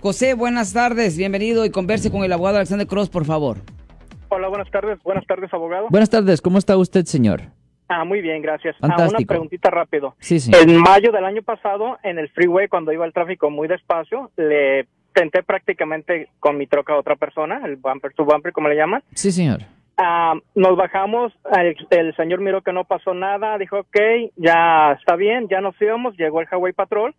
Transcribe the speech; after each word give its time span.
José, 0.00 0.34
buenas 0.34 0.72
tardes, 0.72 1.18
bienvenido 1.18 1.64
y 1.64 1.72
converse 1.72 2.08
con 2.08 2.22
el 2.22 2.32
abogado 2.32 2.58
Alexander 2.58 2.86
Cross, 2.86 3.10
por 3.10 3.24
favor. 3.24 3.56
Hola, 4.28 4.46
buenas 4.46 4.70
tardes. 4.70 5.02
Buenas 5.02 5.26
tardes, 5.26 5.52
abogado. 5.52 5.88
Buenas 5.90 6.08
tardes, 6.08 6.40
¿cómo 6.40 6.58
está 6.58 6.76
usted, 6.76 7.04
señor? 7.04 7.40
Ah, 7.88 8.04
muy 8.04 8.20
bien, 8.20 8.40
gracias. 8.40 8.76
Ah, 8.76 8.86
Fantástico. 8.90 9.18
una 9.18 9.26
preguntita 9.26 9.70
rápido. 9.70 10.14
Sí, 10.20 10.38
sí. 10.38 10.52
En 10.54 10.80
mayo 10.82 11.10
del 11.10 11.24
año 11.24 11.42
pasado, 11.42 11.98
en 12.04 12.20
el 12.20 12.28
freeway, 12.28 12.68
cuando 12.68 12.92
iba 12.92 13.04
el 13.06 13.12
tráfico 13.12 13.50
muy 13.50 13.66
despacio, 13.66 14.30
le 14.36 14.86
tenté 15.14 15.42
prácticamente 15.42 16.28
con 16.38 16.56
mi 16.56 16.68
troca 16.68 16.92
a 16.92 16.98
otra 17.00 17.16
persona, 17.16 17.60
el 17.64 17.74
bumper 17.74 18.12
to 18.14 18.24
bumper, 18.24 18.52
como 18.52 18.68
le 18.68 18.76
llaman. 18.76 19.02
Sí, 19.14 19.32
señor. 19.32 19.62
Ah, 19.96 20.34
nos 20.54 20.76
bajamos, 20.76 21.32
el, 21.60 21.74
el 21.90 22.14
señor 22.14 22.40
miró 22.40 22.62
que 22.62 22.72
no 22.72 22.84
pasó 22.84 23.14
nada, 23.14 23.58
dijo, 23.58 23.80
ok, 23.80 23.96
ya 24.36 24.92
está 24.92 25.16
bien, 25.16 25.48
ya 25.48 25.60
nos 25.60 25.74
íbamos, 25.82 26.16
llegó 26.16 26.40
el 26.40 26.46
Highway 26.52 26.72
Patrol, 26.72 27.16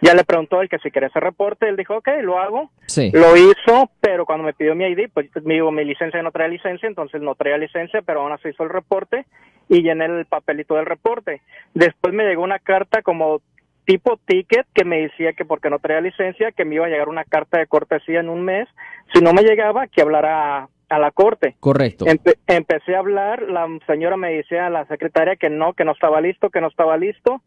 ya 0.00 0.14
le 0.14 0.24
preguntó 0.24 0.60
el 0.62 0.68
que 0.68 0.78
si 0.78 0.90
quería 0.90 1.08
hacer 1.08 1.22
reporte, 1.22 1.68
él 1.68 1.76
dijo, 1.76 1.96
ok, 1.96 2.08
lo 2.22 2.38
hago, 2.38 2.70
Sí. 2.86 3.10
Lo 3.12 3.36
hizo, 3.36 3.90
pero 4.00 4.26
cuando 4.26 4.44
me 4.44 4.52
pidió 4.52 4.74
mi 4.74 4.84
ID, 4.84 5.10
pues 5.14 5.28
me 5.44 5.54
dijo, 5.54 5.70
mi 5.70 5.84
licencia 5.84 6.22
no 6.22 6.32
traía 6.32 6.48
licencia, 6.48 6.88
entonces 6.88 7.20
no 7.22 7.34
traía 7.36 7.56
licencia, 7.58 8.02
pero 8.02 8.22
aún 8.22 8.32
así 8.32 8.48
hizo 8.48 8.64
el 8.64 8.70
reporte 8.70 9.26
y 9.68 9.82
llené 9.82 10.06
el 10.06 10.26
papelito 10.26 10.74
del 10.74 10.86
reporte. 10.86 11.40
Después 11.74 12.12
me 12.14 12.24
llegó 12.24 12.42
una 12.42 12.58
carta 12.58 13.02
como 13.02 13.40
tipo 13.84 14.18
ticket 14.26 14.66
que 14.74 14.84
me 14.84 15.02
decía 15.02 15.32
que 15.34 15.44
porque 15.44 15.70
no 15.70 15.78
traía 15.78 16.00
licencia, 16.00 16.50
que 16.52 16.64
me 16.64 16.74
iba 16.76 16.86
a 16.86 16.88
llegar 16.88 17.08
una 17.08 17.24
carta 17.24 17.58
de 17.58 17.66
cortesía 17.66 18.20
en 18.20 18.28
un 18.28 18.42
mes. 18.42 18.68
Si 19.14 19.20
no 19.22 19.32
me 19.32 19.42
llegaba, 19.42 19.86
que 19.86 20.02
hablara 20.02 20.58
a, 20.58 20.68
a 20.88 20.98
la 20.98 21.10
corte. 21.12 21.54
Correcto. 21.60 22.04
Empe- 22.06 22.38
empecé 22.48 22.96
a 22.96 22.98
hablar, 23.00 23.42
la 23.42 23.66
señora 23.86 24.16
me 24.16 24.32
decía 24.32 24.66
a 24.66 24.70
la 24.70 24.84
secretaria 24.86 25.36
que 25.36 25.50
no, 25.50 25.72
que 25.74 25.84
no 25.84 25.92
estaba 25.92 26.20
listo, 26.20 26.50
que 26.50 26.60
no 26.60 26.66
estaba 26.68 26.96
listo 26.96 27.40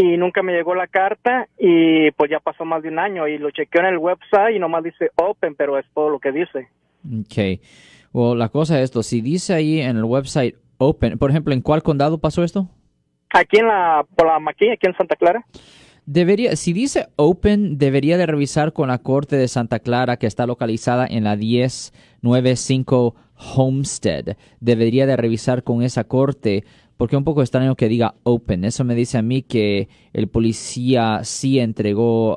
y 0.00 0.16
nunca 0.16 0.42
me 0.42 0.52
llegó 0.52 0.74
la 0.74 0.86
carta 0.86 1.46
y 1.58 2.10
pues 2.12 2.30
ya 2.30 2.40
pasó 2.40 2.64
más 2.64 2.82
de 2.82 2.88
un 2.88 2.98
año 2.98 3.28
y 3.28 3.38
lo 3.38 3.50
chequeé 3.50 3.82
en 3.82 3.88
el 3.88 3.98
website 3.98 4.56
y 4.56 4.58
nomás 4.58 4.82
dice 4.84 5.10
open, 5.16 5.54
pero 5.54 5.78
es 5.78 5.86
todo 5.94 6.08
lo 6.08 6.18
que 6.18 6.32
dice. 6.32 6.68
Ok. 7.04 7.60
Well, 8.12 8.38
la 8.38 8.48
cosa 8.48 8.78
es 8.78 8.84
esto, 8.84 9.02
si 9.02 9.20
dice 9.20 9.54
ahí 9.54 9.80
en 9.80 9.96
el 9.96 10.04
website 10.04 10.56
open, 10.78 11.18
por 11.18 11.30
ejemplo, 11.30 11.52
¿en 11.54 11.60
cuál 11.60 11.82
condado 11.82 12.18
pasó 12.18 12.42
esto? 12.42 12.68
Aquí 13.32 13.58
en 13.58 13.66
la, 13.66 14.04
por 14.16 14.26
la 14.26 14.40
Maquilla, 14.40 14.72
aquí 14.72 14.86
en 14.88 14.96
Santa 14.96 15.14
Clara. 15.16 15.44
Debería, 16.06 16.56
si 16.56 16.72
dice 16.72 17.06
open, 17.16 17.78
debería 17.78 18.18
de 18.18 18.26
revisar 18.26 18.72
con 18.72 18.88
la 18.88 18.98
corte 18.98 19.36
de 19.36 19.46
Santa 19.46 19.78
Clara 19.78 20.16
que 20.16 20.26
está 20.26 20.46
localizada 20.46 21.06
en 21.06 21.24
la 21.24 21.36
1095 21.36 23.14
Homestead. 23.54 24.36
Debería 24.58 25.06
de 25.06 25.16
revisar 25.16 25.62
con 25.62 25.82
esa 25.82 26.04
corte 26.04 26.64
porque 27.00 27.16
es 27.16 27.18
un 27.18 27.24
poco 27.24 27.40
extraño 27.40 27.76
que 27.76 27.88
diga 27.88 28.12
open. 28.24 28.62
Eso 28.62 28.84
me 28.84 28.94
dice 28.94 29.16
a 29.16 29.22
mí 29.22 29.40
que 29.40 29.88
el 30.12 30.28
policía 30.28 31.20
sí 31.24 31.58
entregó 31.58 32.36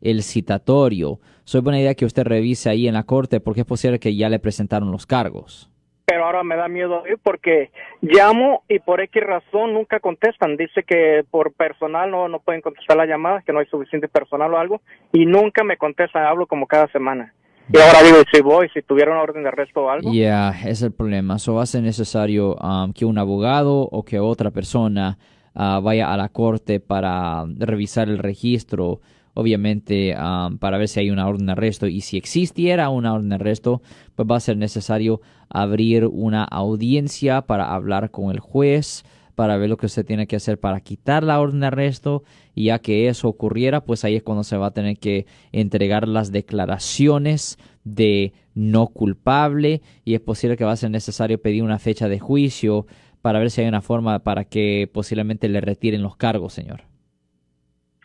el 0.00 0.24
citatorio. 0.24 1.20
Soy 1.44 1.60
buena 1.60 1.78
idea 1.78 1.94
que 1.94 2.04
usted 2.04 2.24
revise 2.24 2.68
ahí 2.68 2.88
en 2.88 2.94
la 2.94 3.04
corte 3.04 3.38
porque 3.38 3.60
es 3.60 3.66
posible 3.68 4.00
que 4.00 4.16
ya 4.16 4.28
le 4.28 4.40
presentaron 4.40 4.90
los 4.90 5.06
cargos. 5.06 5.70
Pero 6.04 6.24
ahora 6.24 6.42
me 6.42 6.56
da 6.56 6.66
miedo 6.66 7.04
porque 7.22 7.70
llamo 8.00 8.64
y 8.68 8.80
por 8.80 9.00
X 9.02 9.22
razón 9.22 9.72
nunca 9.72 10.00
contestan. 10.00 10.56
Dice 10.56 10.82
que 10.82 11.22
por 11.30 11.52
personal 11.52 12.10
no, 12.10 12.26
no 12.26 12.40
pueden 12.40 12.62
contestar 12.62 12.96
las 12.96 13.06
llamadas, 13.06 13.44
que 13.44 13.52
no 13.52 13.60
hay 13.60 13.66
suficiente 13.66 14.08
personal 14.08 14.52
o 14.52 14.58
algo, 14.58 14.80
y 15.12 15.26
nunca 15.26 15.62
me 15.62 15.76
contestan. 15.76 16.26
Hablo 16.26 16.48
como 16.48 16.66
cada 16.66 16.88
semana. 16.88 17.34
Y 17.72 17.78
ahora 17.78 18.02
digo, 18.02 18.18
si 18.32 18.40
voy, 18.40 18.68
si 18.74 18.82
tuviera 18.82 19.12
una 19.12 19.22
orden 19.22 19.42
de 19.42 19.48
arresto 19.48 19.82
o 19.82 19.90
algo. 19.90 20.12
Ya, 20.12 20.50
es 20.64 20.82
el 20.82 20.92
problema. 20.92 21.38
So 21.38 21.54
va 21.54 21.62
a 21.62 21.66
ser 21.66 21.82
necesario 21.82 22.56
um, 22.56 22.92
que 22.92 23.04
un 23.04 23.18
abogado 23.18 23.82
o 23.82 24.04
que 24.04 24.18
otra 24.18 24.50
persona 24.50 25.18
ah, 25.54 25.80
vaya 25.82 26.12
a 26.12 26.16
la 26.16 26.30
corte 26.30 26.80
para 26.80 27.44
revisar 27.58 28.08
el 28.08 28.18
registro, 28.18 29.00
obviamente 29.34 30.16
um, 30.16 30.58
para 30.58 30.78
ver 30.78 30.88
si 30.88 31.00
hay 31.00 31.10
una 31.10 31.28
orden 31.28 31.46
de 31.46 31.52
arresto. 31.52 31.86
Y 31.86 32.00
si 32.00 32.16
existiera 32.16 32.88
una 32.88 33.14
orden 33.14 33.28
de 33.28 33.34
arresto, 33.36 33.82
pues 34.16 34.26
va 34.28 34.36
a 34.36 34.40
ser 34.40 34.56
necesario 34.56 35.20
abrir 35.48 36.06
una 36.06 36.44
audiencia 36.44 37.42
para 37.42 37.72
hablar 37.72 38.10
con 38.10 38.32
el 38.32 38.40
juez 38.40 39.04
para 39.34 39.56
ver 39.56 39.70
lo 39.70 39.76
que 39.76 39.86
usted 39.86 40.04
tiene 40.04 40.26
que 40.26 40.36
hacer 40.36 40.58
para 40.58 40.80
quitar 40.80 41.22
la 41.22 41.40
orden 41.40 41.60
de 41.60 41.66
arresto 41.68 42.22
y 42.54 42.66
ya 42.66 42.78
que 42.78 43.08
eso 43.08 43.28
ocurriera, 43.28 43.82
pues 43.82 44.04
ahí 44.04 44.16
es 44.16 44.22
cuando 44.22 44.44
se 44.44 44.56
va 44.56 44.66
a 44.66 44.72
tener 44.72 44.98
que 44.98 45.26
entregar 45.52 46.08
las 46.08 46.32
declaraciones 46.32 47.58
de 47.84 48.32
no 48.54 48.88
culpable 48.88 49.80
y 50.04 50.14
es 50.14 50.20
posible 50.20 50.56
que 50.56 50.64
va 50.64 50.72
a 50.72 50.76
ser 50.76 50.90
necesario 50.90 51.40
pedir 51.40 51.62
una 51.62 51.78
fecha 51.78 52.08
de 52.08 52.18
juicio 52.18 52.86
para 53.22 53.38
ver 53.38 53.50
si 53.50 53.60
hay 53.60 53.68
una 53.68 53.82
forma 53.82 54.18
para 54.20 54.44
que 54.44 54.88
posiblemente 54.92 55.48
le 55.48 55.60
retiren 55.60 56.02
los 56.02 56.16
cargos, 56.16 56.52
señor. 56.52 56.82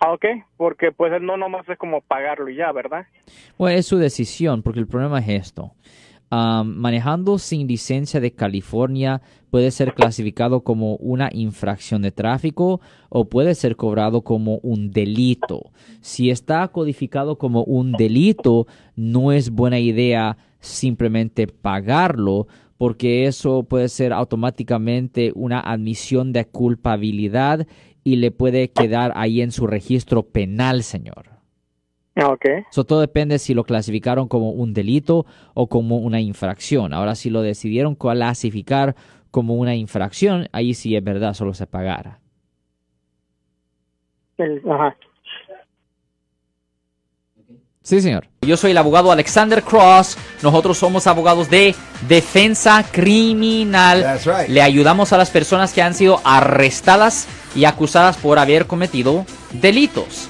Ah, 0.01 0.11
ok, 0.11 0.25
porque 0.57 0.91
pues 0.91 1.21
no 1.21 1.37
nomás 1.37 1.67
es 1.69 1.77
como 1.77 2.01
pagarlo 2.01 2.49
y 2.49 2.57
ya, 2.57 2.71
¿verdad? 2.71 3.05
Bueno, 3.57 3.77
es 3.77 3.85
su 3.85 3.97
decisión, 3.97 4.61
porque 4.61 4.79
el 4.79 4.87
problema 4.87 5.19
es 5.19 5.29
esto. 5.29 5.71
Am, 6.31 6.75
manejando 6.75 7.37
sin 7.37 7.67
licencia 7.67 8.19
de 8.19 8.31
California 8.31 9.21
puede 9.51 9.69
ser 9.69 9.93
clasificado 9.93 10.61
como 10.61 10.95
una 10.95 11.29
infracción 11.31 12.01
de 12.01 12.11
tráfico 12.11 12.81
o 13.09 13.25
puede 13.25 13.53
ser 13.53 13.75
cobrado 13.75 14.21
como 14.21 14.57
un 14.63 14.91
delito. 14.91 15.71
Si 16.01 16.31
está 16.31 16.67
codificado 16.69 17.37
como 17.37 17.63
un 17.63 17.91
delito, 17.91 18.65
no 18.95 19.31
es 19.31 19.51
buena 19.51 19.79
idea 19.79 20.37
simplemente 20.59 21.47
pagarlo 21.47 22.47
porque 22.77 23.27
eso 23.27 23.63
puede 23.63 23.87
ser 23.87 24.11
automáticamente 24.11 25.31
una 25.35 25.59
admisión 25.59 26.33
de 26.33 26.45
culpabilidad 26.45 27.67
y 28.03 28.17
le 28.17 28.31
puede 28.31 28.71
quedar 28.71 29.13
ahí 29.15 29.41
en 29.41 29.51
su 29.51 29.67
registro 29.67 30.23
penal, 30.23 30.83
señor. 30.83 31.34
Ah, 32.15 32.29
Ok. 32.31 32.45
So, 32.71 32.85
todo 32.85 33.01
depende 33.01 33.39
si 33.39 33.53
lo 33.53 33.63
clasificaron 33.65 34.27
como 34.27 34.51
un 34.51 34.73
delito 34.73 35.25
o 35.53 35.67
como 35.67 35.97
una 35.97 36.21
infracción. 36.21 36.93
Ahora, 36.93 37.15
si 37.15 37.29
lo 37.29 37.41
decidieron 37.41 37.95
clasificar 37.95 38.95
como 39.31 39.55
una 39.55 39.75
infracción, 39.75 40.47
ahí 40.53 40.73
sí 40.73 40.95
es 40.95 41.03
verdad, 41.03 41.33
solo 41.33 41.53
se 41.53 41.67
pagara. 41.67 42.19
El- 44.37 44.61
ajá. 44.69 44.95
Sí, 47.81 48.01
señor. 48.01 48.27
Yo 48.41 48.57
soy 48.57 48.71
el 48.71 48.77
abogado 48.79 49.11
Alexander 49.11 49.61
Cross. 49.61 50.17
Nosotros 50.41 50.75
somos 50.77 51.05
abogados 51.05 51.51
de 51.51 51.75
defensa 52.07 52.83
criminal. 52.91 54.01
That's 54.01 54.25
right. 54.25 54.49
Le 54.49 54.61
ayudamos 54.63 55.13
a 55.13 55.17
las 55.17 55.29
personas 55.29 55.71
que 55.71 55.83
han 55.83 55.93
sido 55.93 56.19
arrestadas 56.23 57.27
y 57.55 57.65
acusadas 57.65 58.17
por 58.17 58.39
haber 58.39 58.65
cometido 58.65 59.25
delitos. 59.53 60.29